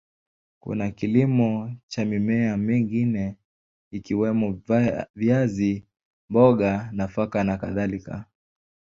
Kuna 0.59 0.91
kilimo 0.91 1.73
cha 1.87 2.05
mimea 2.05 2.57
mingine 2.57 3.35
ikiwemo 3.91 4.61
viazi, 5.15 5.83
mboga, 6.29 6.89
nafaka 6.93 7.43
na 7.43 7.57
kadhalika. 7.57 8.25